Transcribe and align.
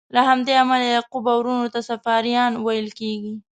له 0.15 0.21
همدې 0.29 0.53
امله 0.61 0.85
یعقوب 0.95 1.25
او 1.33 1.39
وروڼو 1.41 1.67
ته 1.73 1.79
صفاریان 1.89 2.51
ویل 2.65 2.87
کیږي. 2.99 3.33